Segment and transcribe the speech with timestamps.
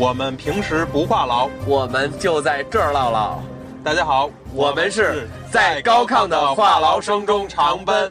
[0.00, 3.38] 我们平时不话痨，我们就在这儿唠唠。
[3.84, 8.10] 大家好，我们是在高亢的话痨声中长奔。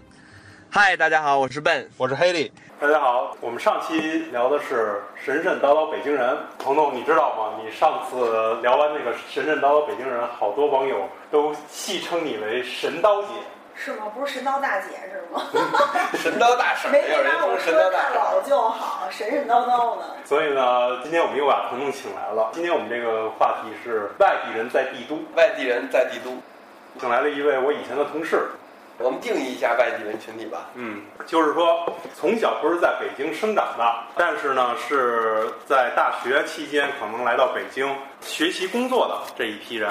[0.70, 2.52] 嗨，大家好，我是笨，我是黑利。
[2.80, 4.00] 大家好，我们上期
[4.32, 6.38] 聊的是神神叨叨北京人。
[6.60, 7.60] 彤彤，你知道吗？
[7.60, 10.96] 你上次聊完那个神神叨叨北京人，好多网友
[11.32, 13.30] 都戏称你为神叨姐。
[13.82, 14.11] 是吗？
[14.14, 15.42] 不是神叨大姐是吗？
[16.14, 20.04] 神叨大婶，没有人把我说神刀大看老就好，神神叨叨的。
[20.25, 22.50] 所以呢，今天我们又把彤彤请来了。
[22.51, 26.36] 今天我们这个话题是外地人在帝都，外地人在帝都，
[27.00, 28.50] 请来了一位我以前的同事。
[29.00, 30.70] 我们定义一下外地人群体吧。
[30.76, 39.90] 嗯，就是说从小不是在北京生长的，但是呢是在大学期间可能来到北京学习工作的这一批人。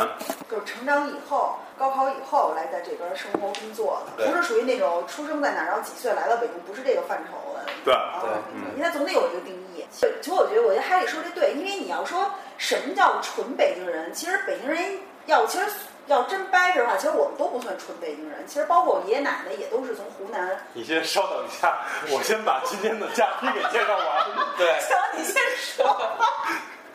[0.50, 7.64] 就是成长以后，高考以后来在这边生活工作的，不是属于那种出生在哪儿，然后几岁来到北京，不是这个范畴的。
[7.84, 9.84] 对对，嗯，因为总得有一个定义。
[9.90, 15.64] 其实我觉得，我觉得哈利说这对，因为你要说什么叫纯北京人，其实北京人要其实。
[16.08, 18.46] 要真掰着的话，其实我们都不算纯北京人。
[18.46, 20.58] 其实包括我爷爷奶奶也都是从湖南。
[20.72, 21.78] 你先稍等一下，
[22.10, 24.06] 我先把今天的嘉宾给介绍完。
[24.56, 25.96] 对，行，你先说。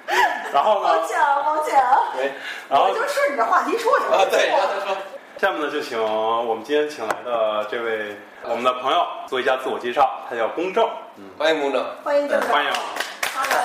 [0.52, 0.90] 然后呢？
[0.90, 1.72] 王姐，王姐。
[2.18, 2.34] 对。
[2.70, 4.98] 然后就顺着话题说啊，对，让他说。
[5.38, 10.10] 下面呢，就请我们今天请来的这位我们的朋友做一下自我介绍。
[10.30, 10.90] 他叫公正。
[11.18, 11.86] 嗯，欢迎公正。
[12.04, 12.72] 欢迎，欢迎。
[13.36, 13.62] Hello。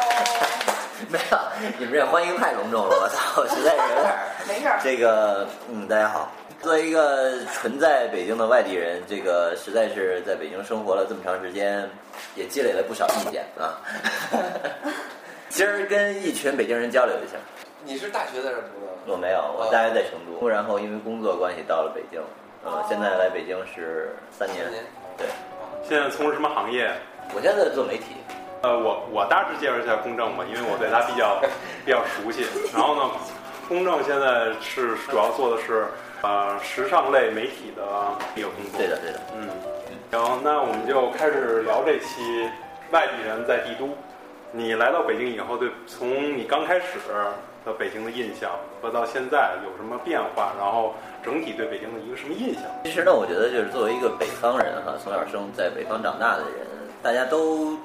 [1.11, 1.39] 没有，
[1.79, 4.13] 你们这欢迎太隆重了，我操，实在是有点
[4.49, 4.69] 没事。
[4.83, 6.33] 这个，嗯，大家好，
[6.63, 11.89] 作为一个纯在北京的外地人，这个实在是在北京生活了这么长时间，
[12.35, 13.77] 也积累了不少意见啊。
[15.51, 17.37] 今儿跟一群北京人交流一下。
[17.85, 19.13] 你是大学在这读的？
[19.13, 22.19] 我没有，我大学在成都，然后因为工作关系到了北京，
[22.65, 24.65] 呃，现在来北京是三年。
[25.19, 25.27] 对。
[25.87, 26.91] 现在从事什么行业？
[27.35, 28.17] 我现在做媒体。
[28.63, 31.41] 呃，我我大致介绍一下公正吧，因为我对他比较
[31.85, 32.45] 比较熟悉。
[32.75, 33.11] 然后呢，
[33.69, 35.87] 公正现在是主要做的是
[36.23, 37.83] 呃时尚类媒体的
[38.35, 38.79] 一个工作。
[38.79, 39.21] 对的，对的。
[39.37, 39.49] 嗯，
[40.11, 42.49] 行，那我们就开始聊这期
[42.91, 43.91] 外地人在帝都。
[44.51, 46.99] 你来到北京以后，对从你刚开始
[47.67, 50.55] 的北京的印象和到现在有什么变化？
[50.59, 52.63] 然后整体对北京的一个什么印象？
[52.85, 56.67] 其实呢，我觉得就是作为一个北方人哈，从小生在北方长大的人，
[57.03, 57.77] 大家都。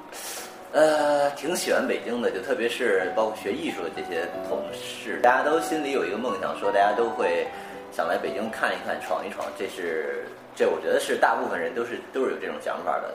[0.74, 7.46] 呃，挺喜欢北京的，就特别是包括学艺术的这些同事，大家都心里有一个梦想，说大家都会
[7.92, 9.46] 想来北京看一看、闯一闯。
[9.56, 10.24] 这是
[10.56, 13.14] 这，我觉得是大部分人都是都是有这种想法的。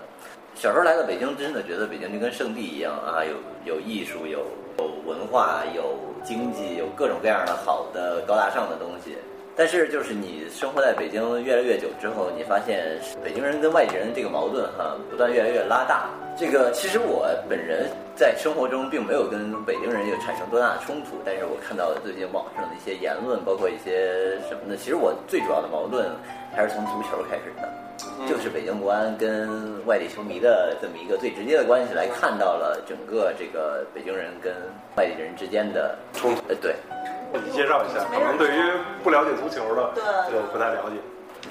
[0.55, 4.39] 小时候来到北京，真的觉得北京就跟圣地一样啊，有有艺术，有
[4.77, 9.17] 有文化，有经济，有各种各样的好的高大上的东西。
[9.59, 16.09] 但是，就是你生活在北京越来越久之后，你发现北京人跟外地人这个矛盾哈，不断越来越拉大。
[16.39, 26.09] 这个其实我本人在生活中并没有跟北京人有产生多大的冲突，但是我看到最近网上的一些言论，包括一些什么的，其实我最主要的矛盾
[26.55, 27.67] 还是从足球开始的，
[28.29, 34.53] 就是北京国安跟外地球迷的这么一个最直接的关系来看到了整个这个北京人跟
[34.95, 36.41] 外地人之间的冲突。
[36.47, 36.73] 呃，对。
[37.33, 38.61] 你介绍一下，可能对于
[39.03, 39.93] 不了解足球的，
[40.31, 40.97] 就不太了解。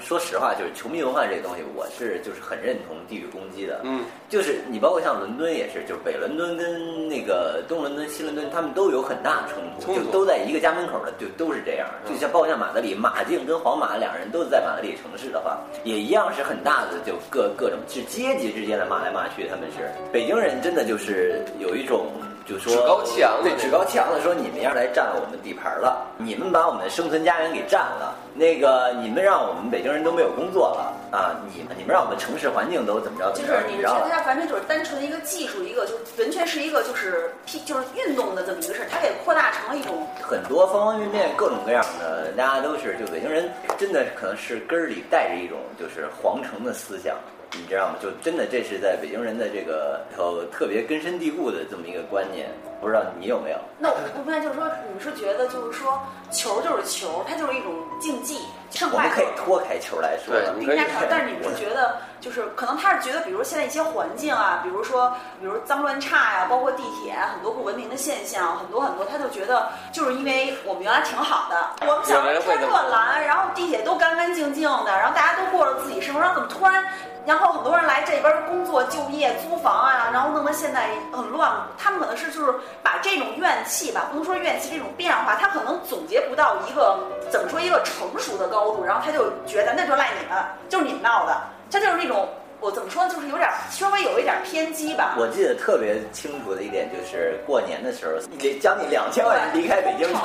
[0.01, 3.81] 说实话，就是球迷文化这个东西，我是就是很认同地域攻击的。
[3.83, 11.87] 嗯，就是你包括像伦敦也是，就是北伦敦跟那个东伦敦、西伦敦，他们都有很大冲突，就都在一个家门口的，就都是这样。
[12.07, 19.47] 就像包括像马德里，马竞跟皇马两人都是在马德里城市的话，也一样是很大的，就各各种是阶级之间的骂来骂去。
[19.47, 22.05] 他们是北京人，真的就是有一种。
[22.49, 31.37] 就说趾高气昂，对，趾高气昂的说你们要来占了我们地盘了，你们把我们的生存家园给占了，那个你们让我们北京人都没有工作了啊！
[31.53, 33.31] 你们你们让我们城市环境都怎么着？
[33.33, 37.29] 就是你是觉得它完全就是单纯的一个技术，一个就完全是一个就是
[37.65, 47.15] 就是运动的这么一个事儿，它给扩大成了一种很多方方面面各种各样的，大家都是就北京人真的可能是根儿里带着一种就是皇城的思想。
[47.53, 47.95] 你知道吗？
[48.01, 52.49] 就真的这是在北京人的这个头特别根深蒂固的这么一个观念，
[52.79, 53.57] 不知道你有没有？
[53.77, 55.99] 那我不明白，就是说你是觉得就是说
[56.31, 58.39] 球就是球，它就是一种竞技，
[58.71, 58.97] 胜败。
[58.97, 60.79] 我们可以脱开球来说，对，可以。
[61.09, 76.83] 但是你是觉得就是可能他是觉得，比如现在一些环境啊，比如说比如脏乱差呀，包括地铁很多不文明的现象，很多很多，他就觉得就是因为我们原来挺好的，我们小时候天特蓝，然后地铁都干干净净的，然后大家都过着自己生活，然后怎么突然？
[77.29, 81.51] 然后很多人来这边工作、就业、租房啊，然后弄得现在很乱。
[81.77, 86.97] 他们可能是就是把这种怨气吧，不能说怨气，这种变化，他可能总结不到一个
[87.29, 91.39] 怎么说一个成熟的高度，然后他就觉得那就赖你们，就是你们闹的。
[91.71, 92.27] 他就是那种
[92.61, 95.15] 我怎么说呢，就是有点稍微有一点偏激吧。
[95.17, 98.19] 我记得特别清楚的一点就是过年的时候，
[98.59, 100.23] 将近两千万人离开北京城，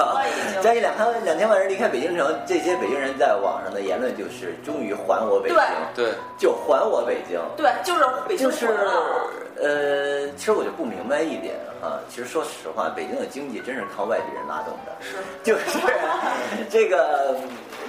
[0.62, 5.58] 将近两千两千万人离开北京城，这些北京人在网上的言论就是终于还我北京，
[5.94, 8.66] 对，就还我北京，对，就是北京就是
[9.56, 15.78] 呃，其实我就不明白一点哈，其实说实话，北京的经济真是靠外地人拉动的，是， 就是
[16.68, 17.36] 这个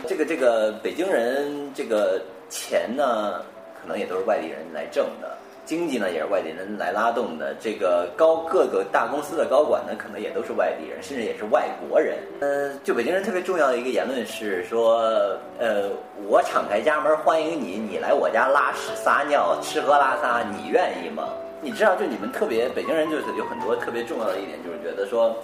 [0.07, 3.41] 这个这个北京人这个钱呢。
[3.85, 7.55] 可能也都是外地人来挣的，经济呢也是外地人来拉动的。
[7.61, 12.17] 这个高各个大公司的高管呢，可能也都是外地人，甚至也是外国人。
[12.41, 15.87] 呃，就北京人特别重要的一个言论是说，呃，
[16.27, 21.29] 我敞开家门欢迎你，你来我家拉屎撒尿吃喝拉撒，你愿意吗？
[21.61, 25.35] 你知道，就你们特别北京人就是有很多特别重要的一点，就是觉得说。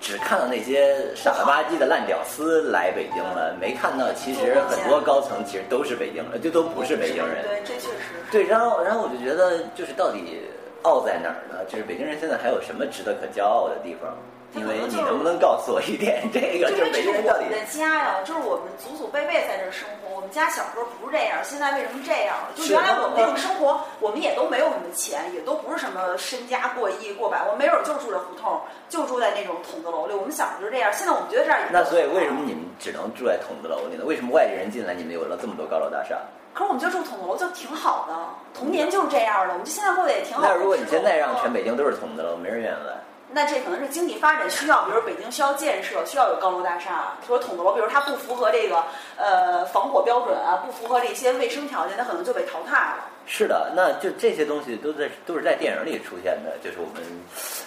[0.00, 7.42] 只看到那些傻了吧唧的烂屌丝来北京了，没看到其实很多高层其实都是北京人，就都不是北京人。
[7.42, 7.94] 对，这确实。
[8.30, 10.40] 对，然后然后我就觉得，就是到底
[10.84, 11.64] 傲在哪儿呢？
[11.68, 14.16] 就是北京人现在还有什么值得可骄傲的地方？
[14.54, 17.48] 因为你能不能告诉我一点， 这个就是北京人到底？
[17.50, 20.14] 的家呀，就是我们祖祖辈辈在这生活。
[20.14, 22.36] 我们家小时候不是这样，现在为什么这样？
[22.54, 30.14] 就原来我们那种生活，我们也都没有什么钱，也都不是什么身家过亿过百，我没准就住在胡同，就住在那种筒子楼里。
[30.14, 31.58] 我们小时候就这样，现在我们觉得这样。
[31.72, 34.04] 那所以为什么你们只能住在筒子楼里呢？
[34.06, 36.16] 为什么外地人进来，你们有了这么多高楼大厦？
[36.54, 38.14] 可是我们就住筒子楼就挺好的，
[38.56, 40.42] 童年就是这样的，我们就现在过得也挺好。
[40.46, 42.94] 那如果你现在让全北京都是筒子楼，没人愿意来。
[43.36, 48.80] 那这可能是经济发展需要，比如北京需要建设，需要有高楼大厦，说筒子楼，比如它不符合这个
[49.16, 53.10] 呃防火标准啊，不符合这些卫生条件，它可能就被淘汰了。
[53.26, 57.02] 是的，那就这些东西都在都是在电影里出现的，就是我们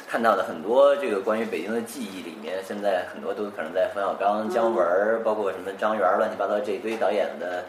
[0.08, 7.66] 看到的很多这个关于北京的记忆里面，现在很多都可能在冯小刚、姜文，包括什么张元乱七八糟这一堆导演的。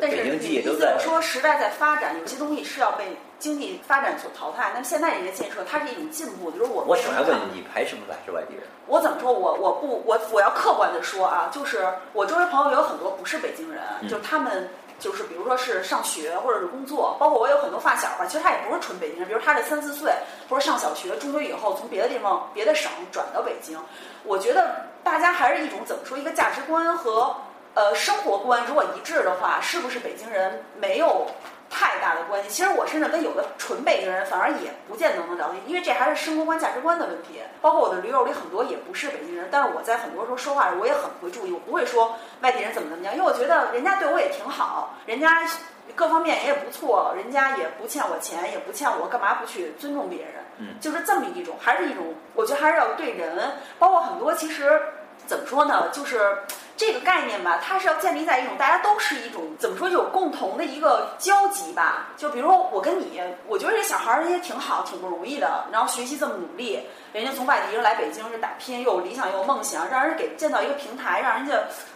[0.00, 1.20] 但是你怎么说？
[1.20, 4.70] 时代在发展，有些东西是要被经济发展所淘汰。
[4.74, 6.50] 那么现在人家建设，它是一种进步。
[6.50, 8.64] 就是我我首先问你，你排斥不排斥外地人？
[8.86, 9.32] 我怎么说？
[9.32, 14.68] 我我不我我要客观的说啊，就是我周围朋友有很多不是北京人，就他们
[14.98, 20.12] 就是比如说是上学或者是工作，包括我有很多发小吧，其实他也不是纯北京人，比如他是三四岁
[20.48, 23.78] 或者上小学、中学以后从别的地方、别的省转到北京。
[24.24, 26.18] 我觉得大家还是一种怎么说？
[26.18, 27.36] 一个价值观和。
[27.76, 31.26] 呃，生活观如果一致的话，是不是北京人没有
[31.68, 32.48] 太大的关系？
[32.48, 37.42] 其实我甚至跟有的纯北京人反而也不见得能了解，因为这还是生活观、价值观的问题。
[37.60, 45.46] 包括我的驴友里很多也不是北京人，但是我在很多时候说话时，我也很会注意，我不会说外地人怎么怎么样，因为我觉得人家对我也挺好，人家
[45.94, 50.32] 各方面也不错，人家也不欠我钱，也不欠我，干嘛不去尊重别人？
[50.60, 54.80] 嗯，就是这么一种，还是一种，我觉得还是要对人，包括很多其实
[55.26, 56.38] 怎么说呢，就是。
[56.76, 62.08] 这个概念吧，它是要建立在一种大家都是一种怎么说有共同的一个交集吧。
[62.16, 66.80] 就比如说我跟你，我觉得这小孩儿也挺好，挺不容易的，然后学习这么努力，
[67.16, 71.54] 人家从外地人来北京是打拼，又有理想又有梦想，让人给建造一个平台，让人家。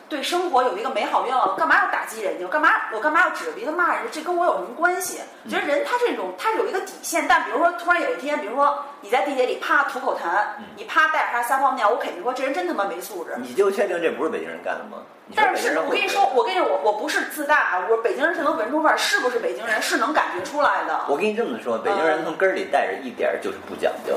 [0.08, 2.46] 对生活有一个美好愿望，干嘛要打击人家？
[2.48, 4.08] 干嘛我干嘛要指着鼻子骂人家？
[4.10, 5.20] 这跟我有什么关系？
[5.48, 7.28] 觉得人他是一种，他是有一个底线。
[7.28, 10.42] 但比如说，突然有一天，比如说你在地铁里啪吐口痰，
[10.74, 13.36] 你啪带着他撒泡尿，我肯定说这人真他妈没素质。
[13.36, 15.02] 你就确定这不是北京人干的吗？
[15.36, 21.02] 但是我跟你说，我跟你说，我我不是自大，我北京人是能闻出味儿，是不是北京人是能感觉出来的。
[21.08, 24.16] 我跟你这么说，北京人从根儿里带着一点就是不讲究。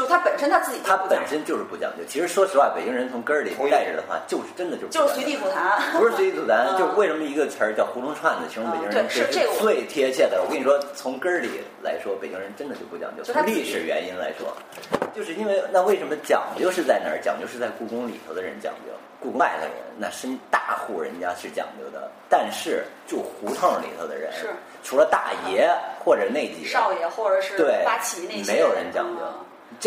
[0.00, 2.02] 就他本身他自己，他本身就是不讲究。
[2.08, 6.78] 其实说实话，北京人从根儿里带着的话，就是真的就是就是随地吐痰， 不是随地吐痰。
[6.78, 9.26] 就为什么一个词儿叫“胡同串子”，形容北京人是
[9.60, 10.40] 最贴切的。
[10.42, 11.50] 我跟你说，从根儿里
[11.82, 13.22] 来说，北京人真的就不讲究。
[13.22, 14.56] 从历史原因来说，
[15.14, 17.20] 就是因为那为什么讲究是在哪儿？
[17.22, 22.10] 讲究是在故宫里头的人讲究，故宫外的人那是大户人家是讲究的。
[22.26, 24.48] 但是住胡同里头的人，是
[24.82, 25.70] 除了大爷
[26.02, 29.22] 或者那几个少爷或者是对八旗那些，没有人讲究。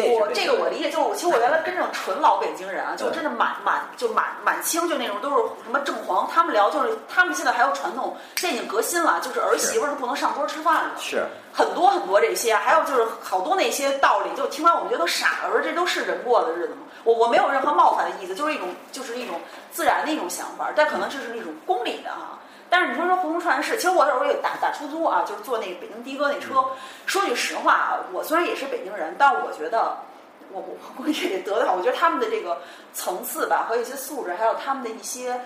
[0.09, 16.81] 我这个我理解，就是我其实我原来跟这种纯老北京人啊，就真的满满就满满清就那种都是什么正黄，他们聊就是他们现在还有传统，现在已经革新了，就是儿媳妇是不能上桌吃饭了，是很多很多这些，还有就是好多那些道理，就听完我们觉得都傻了，说这都是人过的日子吗？
[17.03, 19.39] 我我没有任何冒犯的意思，就是一种就是一种
[19.71, 22.39] 自然的一种想法，但可能这是一种公理的哈。
[22.83, 26.61] 但是你说说胡同串事，其实我有时候也打打出租啊，就是坐那个北京的哥那车。
[27.05, 29.99] 说句实话啊，我虽然也是北京人，但我觉得
[30.51, 32.57] 我我我也得得到，我觉得他们的这个
[32.93, 35.39] 层次吧，和一些素质，还有他们的一些，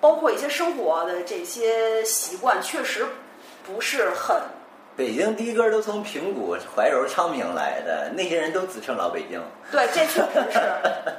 [0.00, 3.06] 包括一些生活的这些习惯，确实
[3.66, 4.34] 不是很。
[4.96, 9.38] 北京的哥都从平谷、怀柔、昌平来的，那些人都自称老北京。
[9.70, 10.60] 对，这确实是。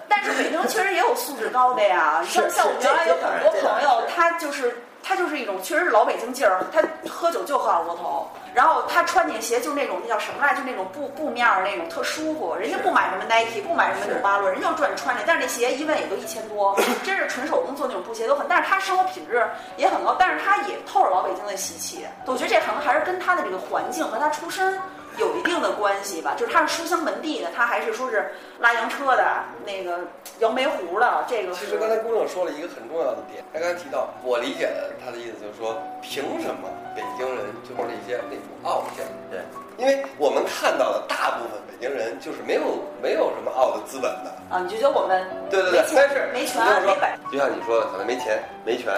[0.09, 4.81] 但是北京确实也有素质高的呀， 像像我们原来有很多朋友，他就是。
[5.03, 8.29] 他就是一种确实是老北京劲儿，他喝酒就喝二锅头。
[8.53, 12.53] 然后他穿那鞋就是那种那叫什么来，就那种布布面儿那种特舒服。
[12.55, 15.23] 人家不买什么 Nike，不买什么纽巴伦，人就专穿这。
[15.25, 18.45] 但是那鞋一问也就一千多， 真是纯手工做那种布鞋都很。
[18.49, 22.05] 但是他生活品质也很高，但是他也透着老北京的习气。
[22.25, 24.77] 我觉得这可能还是跟他的这个环境和他出身。
[25.17, 29.99] 有一定的关系吧，就是他是书香门第的，他还是说是拉洋车的，那个
[30.39, 31.53] 摇煤壶的，这个。
[31.53, 39.01] 其实刚才姑娘说了一个很重要的点，她刚才提到，我理解的她的意思就是说，凭什么北京人就是那些那种傲气？
[39.29, 39.39] 对，
[39.77, 42.61] 因为我们看到的大部分北京人就是没有
[43.01, 44.31] 没有什么傲的资本的。
[44.49, 46.61] 啊，你就觉得我们对对对，但是没权。
[46.83, 48.41] 没本，就像你说的，可能没钱。
[48.65, 48.93] 没权，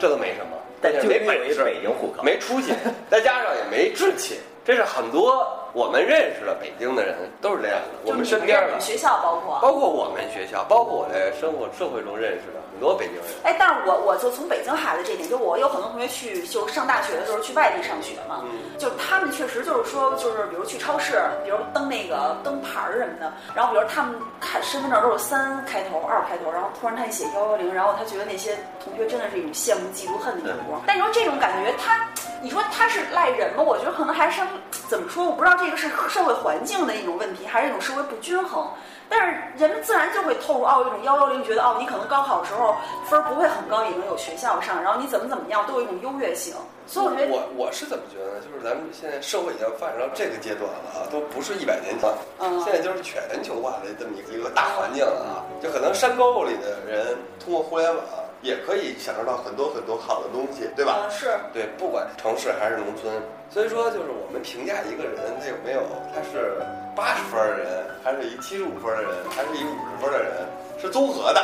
[0.00, 2.74] 这都没什么，但是没本事，北京户口，没出息，
[3.10, 4.38] 再加上也没志气。
[4.66, 13.24] 这是很多我们认识的北京的人都是这样的，我们身边的学校包括包括我们学校，包括我在生活社会中认识的很多北京人。
[13.44, 18.42] 哎，但是我我就从北京孩子这点，就我有很多同学去就上大学的时候去外地上学嘛，
[18.76, 30.80] 就他们确实就是说，就是比如去超市，比如登那个灯牌儿什么的，然后比如他们看身份证都是三开头、二开头，然后突然他一写幺幺零，然后他觉得那些同学真的是一种羡慕、嫉妒、恨的眼光。
[30.86, 32.08] 但你说这种感觉，他。
[32.42, 33.62] 你说他是赖人吗？
[33.62, 34.42] 我觉得可能还是
[34.88, 35.24] 怎么说？
[35.24, 38.68] 我不知道这个是社会环境的一种问题，还是一种社会不均衡。
[39.08, 42.76] 但是人们自然就会透露哦一种幺幺零，觉得哦你可能高考的时候
[43.06, 46.54] 分不会很高，也能有学校上，然后你怎么怎么样都有一种优越性。
[46.86, 48.40] 所以我觉得我我是怎么觉得呢？
[48.44, 58.04] 就是咱们现在社会已经发展到这个阶段了啊，都不是一百年前，嗯，现在就是全球化的这么一个大环境了啊，就可能山沟里的人通过互联网。
[58.42, 61.08] 也可以享受到很多很多好的东西，对吧？
[61.10, 63.12] 是，对，不管城市还是农村，
[63.50, 65.82] 所以说就是我们评价一个人他有没有，
[66.14, 66.60] 他是
[66.94, 70.46] 八十分的人，还是一七十五分的人，还是一五十分的人，
[70.78, 71.42] 是综合的，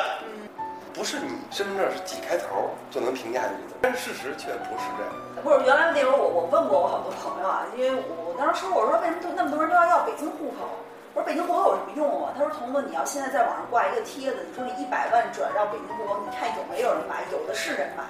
[0.94, 3.76] 不是你身份证是几开头就能评价你的。
[3.80, 5.12] 但事实却不是这样。
[5.42, 10.68] 不是，原来那时候我我问过我好多朋友啊，因为我我当时说我说为什么那么多人都要要北京户口？
[11.14, 12.32] 我说北京户口有什么用啊？
[12.34, 17.22] 他说：“彤子，你要现在在网上挂一个帖子，你说你一百万转让北京户口，你看有没有人买？
[17.30, 18.04] 有的是人买。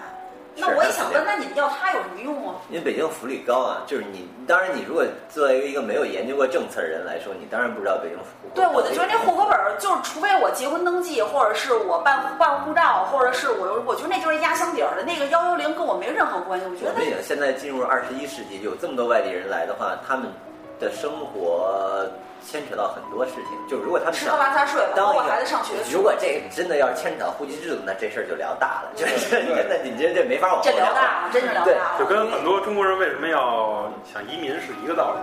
[0.54, 2.54] 那我也想问，那你们要它有什么用啊？
[2.68, 8.54] 因为北京福利高啊，就是你当然你如果作为一个没有研究过政策的人来说，你当然不知道北京户口。
[8.54, 16.66] 对，我就觉得那户口本就是，除非我结婚登记，或者是我办办护照，或者是我，我觉得那就是压箱底儿的那个幺幺零跟我没任何关系。
[16.66, 17.22] 我觉得。
[17.22, 20.30] 现在进入二十一世纪，有这么多外地人来的话，他们
[20.78, 22.06] 的生活。
[22.46, 25.74] 牵扯到很多事情，就如果他们吃喝拉撒睡，包括孩子上学。
[25.90, 28.92] 如果这真的要是牵扯到户籍制度，那这事儿就聊大了。
[28.94, 31.98] 就是真的，你这这没法往这聊大了，真是聊大了。
[31.98, 35.20] 就跟很多中国人为什么要想移民是一个道理。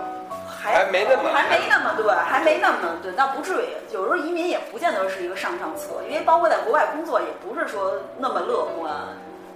[0.62, 3.94] 还没那么，还没那么对，还没那么对，那不至于。
[3.94, 8.92] 有时候移民也不见得是一个上上策，因为包括在国外工作，也不是说那么乐观。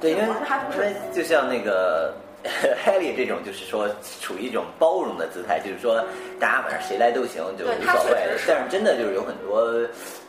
[0.01, 2.13] 对，因为还不是就像那个。
[2.85, 3.89] Helly 这种就是说
[4.21, 6.05] 处于一种包容的姿态，就是说
[6.39, 8.21] 大家反正谁来都行，就无所谓。
[8.47, 9.73] 但是真的就是有很多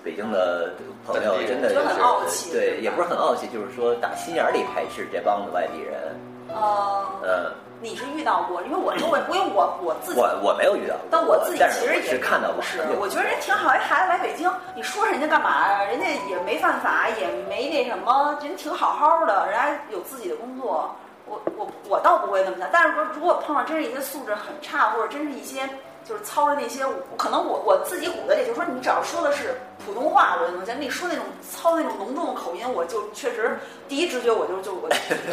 [0.04, 0.72] 北京的
[1.06, 6.00] 朋友，真的就是对，也不是很傲气，就是说打心眼里排斥这帮子外地人。
[6.56, 8.62] 哦，嗯，你是遇到过？
[8.64, 12.62] 因为我周围， 因为我我自己，我我没有遇到过，但我自己其实也是看到过。
[12.62, 15.84] 是，我觉得人挺好，一孩子来北京，你说人家干嘛呀？
[15.84, 20.90] 人家也没犯法，也没那什么，人挺好好的，人家有自己的工作。
[21.28, 25.68] 我我我倒不会那么想，但是说如果碰到真是一些素质很差，或者真是一些
[26.08, 26.86] 就是操着那些，
[27.18, 33.58] 可能我我自己骨子里就是说，你只要说的是普通话，我就能接你说那种操那种浓重的口音，我就确实
[33.90, 34.88] 第一直觉我就就我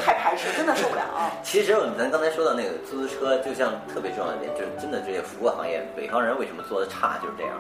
[0.04, 1.02] 太排斥，真的受不了。
[1.44, 7.52] 其实我们咱刚才说到那个出租车，就像特别重要的点，就是真的这些服务行业，北方人为什么做的差，就是这样。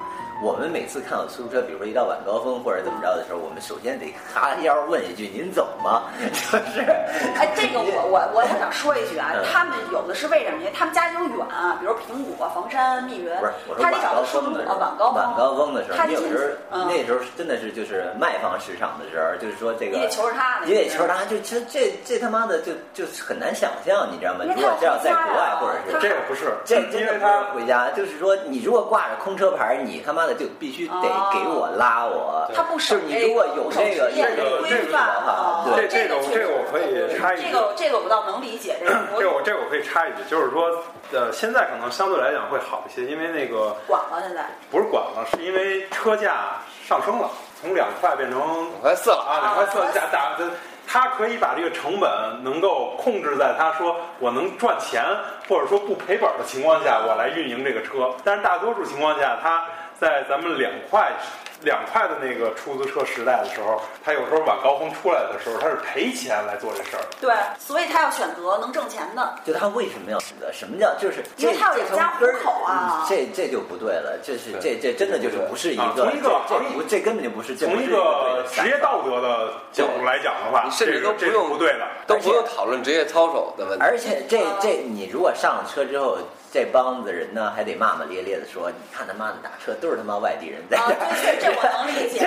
[0.42, 6.02] 我们每次看到出租车，比如说一到晚高峰或者怎么着的时候，我们首先得哈腰问一句：“您走吗？”
[6.32, 6.80] 就是，
[7.38, 10.58] 哎，这个我我我想说一句啊，他们有的是为什么？
[10.58, 24.44] 因为他们家就远啊，比如平谷、房山、密云，不是，我说晚高峰的啊，晚高晚高峰的时候，你有时候那时候真的是就是卖方市场的时候，就是说这个你得求着他，你得求着他，就其实这这他妈的就就很难想象，你知道吗？
[24.46, 31.08] 如果这样在国外或者是这个不是，这真的不是回家，就是说你如果挂着空车牌，你他妈的就必须得。
[31.32, 38.92] 给我拉我，他不是你如果有这个这个规范哈，对这个这个我可以插一句，这个这个我倒能理解这个。
[39.18, 40.68] 这我这我可以插一句，就是说，
[41.12, 47.30] 呃，现在可能相对来讲会好一些，因为那个管了现在不是管了，是因为车价上升了，
[47.60, 50.50] 从两块变成两块四了啊，两块四价打的，
[50.86, 52.10] 他可以把这个成本
[52.42, 55.02] 能够控制在他说我能赚钱
[55.48, 58.10] 或者说不赔本的情况下，我来运营这个车。
[58.22, 59.64] 但是大多数情况下，他
[59.98, 61.10] 在咱们两块
[61.64, 67.02] 两块的那个出租车时代的时候，他有时候晚高峰出来的时候，他是赔钱来做这事儿。
[67.20, 69.34] 对，所以他要选择能挣钱的。
[69.44, 70.50] 就他为什么要选择？
[70.52, 81.86] 什么叫就是因为他要这养家糊口啊这这这就不对了，这是这这真的就是不是一个啊从一个这这不这根本就不是这不是从一个职业道德的角度来讲的话，你甚至都不用不对的。
[82.06, 83.84] 都不用讨论职业操守的问题。
[83.84, 86.18] 而且这这你如果上了车之后，
[86.52, 90.76] 这帮子人呢还得骂骂咧咧的说，你看他妈的打车都是他妈外地人在
[91.56, 92.18] 我能理解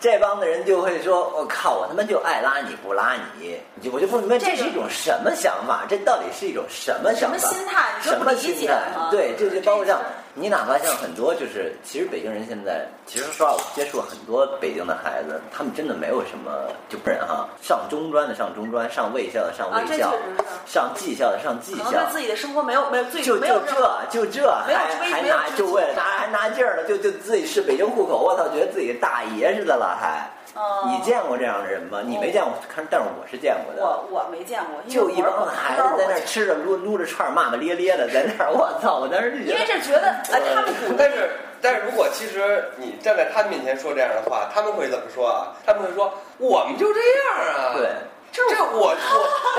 [0.00, 7.38] 这这帮的人就会说，我靠，我他妈就爱拉你不拉你，你就我就不明白这是一种什么想法，这到底是一种什么想法？
[7.38, 9.08] 什么心态什么不理解心态吗？
[9.10, 10.00] 对，就就包括像
[10.40, 16.52] 你哪怕像很多就是，其实北京人现在，其实说实话，我接触很多北京的孩子，他们真的没有什么
[16.88, 30.30] 就不然哈，上中专的上中专，上卫校的上啊这卫校，确实是上技校的上技可能校对，自己的生活没有没有最就没有就这就这没有还还没有追求拿就为了拿还拿劲儿了，就就自己是北京户口，我操，觉得自己大爷似的了还。
[30.54, 32.00] 嗯你见过这样的人吗？
[32.04, 33.82] 你没见过，看，但是我是见过的。
[33.82, 38.98] 我我没见过，因为就一帮子孩子在那儿吃着撸撸着串儿骂骂咧咧的，在那儿，我操！
[38.98, 41.30] 我当时就觉因为得，这觉得哎，他们鼓 但是
[41.60, 45.52] 但是如果其实你站在他们面前说这样的话，他们会怎么说啊？
[45.66, 47.74] 他们会说我们就这样啊。
[47.76, 47.88] 对，
[48.32, 48.96] 这我我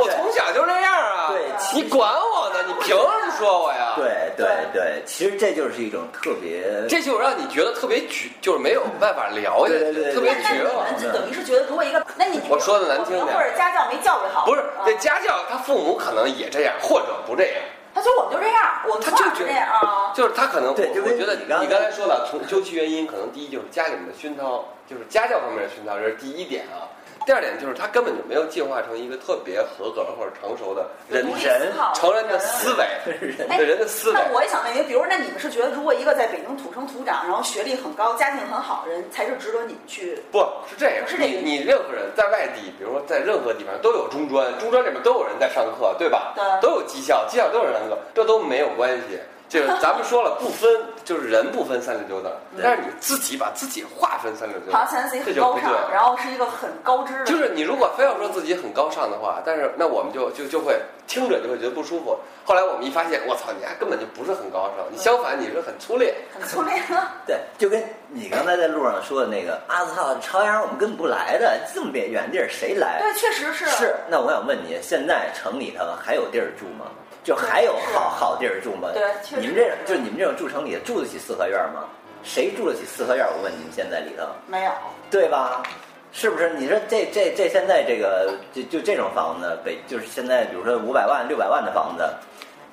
[0.04, 1.28] 我 从小就这样啊。
[1.30, 1.42] 对
[1.74, 2.64] 你管我呢？
[2.68, 3.94] 你凭什么说我呀？。
[3.96, 10.86] 对对对，其实这就是一种特别，这就让你觉得特别绝，就是没有办法聊下去，对对对特别那那你绝望。
[10.86, 17.56] 们就等于是觉得，如果一个，那你我说的难听点或者家教没教育好，不是，啊这家教他父母可能也这样，或者不这样。
[18.00, 20.14] 他说我们就这样，我们他就觉得从小就这样啊。
[20.16, 26.88] 就是他可能，对就我我觉得你刚才你刚才说了，从究其原因，可能第一就是家里面的熏陶，就是家教方面的熏陶，这是第一点啊。
[27.30, 34.16] 第二点就是他根本就没有进化成一个特别合格或者成熟的人人成人的思维，人人的思维。
[34.16, 40.20] 那我也想问您，比如那你们是觉得，如果一个在北京土生土长，然后学历很高、家境很好的人，才是值得你们去？
[40.32, 46.34] 不是这样，是这个你你任何人在外地，比如说在任何地方都有中专，中专里面都有人在上课，对吧？
[46.36, 49.20] 对都有技校，技校都有人上课，这都没有关系。
[49.50, 50.70] 就是咱们说了，不分
[51.04, 52.32] 就是人不分三六九等，
[52.62, 55.92] 但是你自己把自己划分三六九等好像，显得自己很高尚，。
[55.92, 62.16] 然后是一个很高知的，就是你如果非要说自己很高尚的话，但是那我们就就就会听着就会觉得不舒服。
[62.46, 66.14] 后来我们一发现，我操，你还根本就不是很高尚，你相反你是很粗劣。
[66.32, 66.74] 很粗劣。
[67.26, 73.00] 对，就跟你刚才在路上说的那个，啊操，朝阳我们根本不来的，这么远远地儿谁来？
[73.02, 73.66] 对，确实是。
[73.66, 76.86] 是，那我想问你，现在城里头还有地儿住吗？
[77.24, 78.90] 就还有好好地儿住吗？
[78.94, 81.84] 对确实你们这种就你们这种住城里的住得起四合院吗？
[82.24, 83.26] 谁住得起四合院？
[83.26, 84.72] 我问你们现在里头，没有。
[85.10, 85.64] 对吧？
[86.12, 86.50] 是不是？
[86.56, 92.04] 你说这这这现在这个就就这种房子，北就是现在比如说五百万六百万的房子，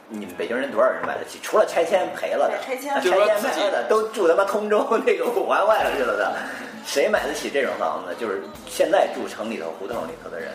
[0.09, 1.39] 你们北京人多少人买得起？
[1.43, 6.33] 除了拆迁赔了的，拆迁拆迁赔了的都住他妈通州那个五环外头去了的，
[6.87, 8.15] 谁买得起这种房子？
[8.19, 10.51] 就是现在住城里头胡同里头的人。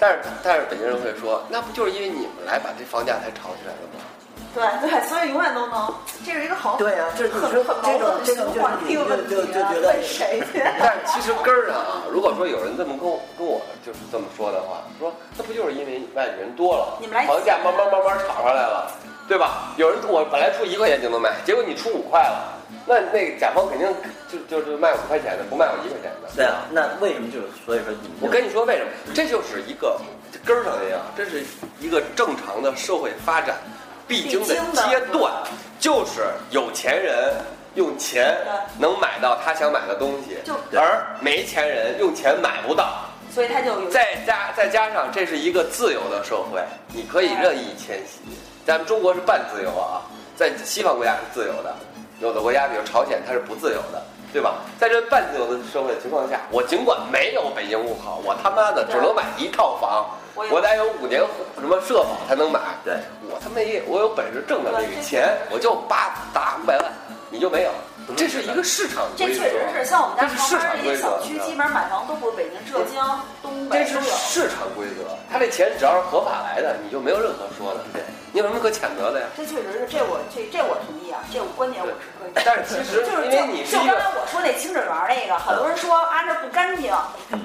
[0.00, 4.00] 但是但是北京人会说，那不就是因为你们来把这房价才炒起来的吗？
[4.52, 5.94] 对对，所以永远都能，
[6.26, 10.58] 这是一个好对啊，这是很很这种矛盾的这种就是循环你就这个问题就就啊觉得问谁去？
[10.80, 18.90] 但是其实根儿上啊，如果说有人这么跟我跟我就是这么说的话，说那不就是因为外地人多了，你们来房价慢慢慢慢炒上来了，
[19.30, 19.72] 对吧？
[19.76, 23.86] 有人我本来出一块钱就能买，结果你出五块了，那那个甲方肯定
[24.28, 26.28] 就就是卖五块钱的，不卖我一块钱的。
[26.34, 28.90] 对啊，那为什么就是所以说你们我跟你说为什么？
[29.14, 30.00] 这就是一个
[30.44, 31.44] 根儿上一样，这是
[31.78, 33.54] 一个正常的社会发展
[34.08, 34.54] 必经的
[34.88, 35.32] 阶段，
[35.78, 37.32] 就是有钱人
[37.76, 38.36] 用钱
[38.80, 40.38] 能买到他想买的东西，
[40.76, 43.06] 而没钱人用钱买不到。
[43.32, 46.60] 所以他就有再加再加上这是一个自由的社会，
[46.92, 48.18] 你可以任意迁徙。
[48.66, 50.02] 咱们中国是半自由啊，
[50.36, 51.74] 在西方国家是自由的，
[52.20, 54.54] 有的国家比如朝鲜它是不自由的，对吧？
[54.78, 61.20] 在这半自由的社会的情况下，我尽管没有北京户口，我他妈的只能买一套房，我我得有五年
[61.56, 62.60] 什么社保才能买。
[62.84, 62.94] 对。
[63.32, 66.92] 我他妈也我有本事挣的这个钱，我就八打五百万，
[67.30, 67.70] 你就没有。
[68.16, 74.10] 这是一个市场这规则，这确实是像我们家市旁边这些小区，基本上买房都不是北京、浙江、东北这是。
[74.10, 77.80] 市场规则，他这钱只要是合法来的，你就没有任何说的。
[77.92, 79.26] 对，你有什么可谴责的呀？
[79.36, 82.32] 这确实是，这我这这我同意啊，这我观点我是可以。
[82.44, 86.92] 但是其实就是因为你是就刚才我说那清水园那个，很多人说啊这不干净，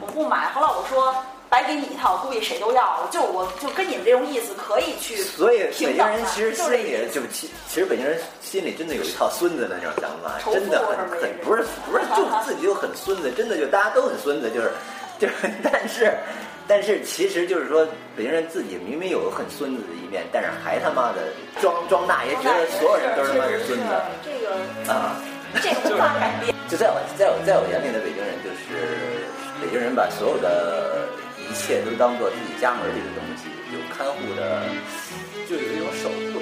[0.02, 0.50] 我不买。
[0.50, 1.14] 后来我说
[1.56, 3.08] 白给你一套，估计谁都要了。
[3.10, 14.70] 就我就跟你们这种意思，可以去所以北京人其实心里就其其实北京人心里真的有一套孙子的那种想法，真的很很不是不是 就自己就很孙子，真的就大家都很孙子，就是
[15.18, 16.14] 就是，但是
[16.68, 17.88] 但是其实就是说
[18.18, 23.86] 北京人自己明明有很孙子的一面，但是还他妈的装装大爷，觉得所有人都是他妈是孙子
[24.26, 25.16] 这个啊。
[25.64, 26.54] 这个无法改变。
[26.68, 29.24] 就在我在我在我眼里的北京人，就是
[29.62, 30.95] 北京人把所有的
[31.56, 34.68] 一切都当做自己家门里的东西，有看护的，
[35.48, 36.35] 就有一种守。